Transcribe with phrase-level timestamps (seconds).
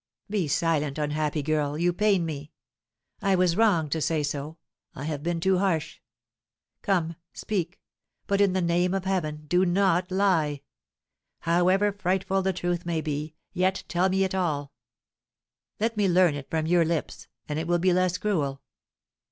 [0.31, 2.51] "Be silent, unhappy girl, you pain me.
[3.21, 4.57] I was wrong to say so;
[4.95, 5.99] I have been too harsh.
[6.81, 7.79] Come, speak;
[8.25, 10.61] but in the name of Heaven, do not lie.
[11.41, 14.73] However frightful the truth may be, yet tell it me all;
[15.79, 18.63] let me learn it from your lips, and it will be less cruel.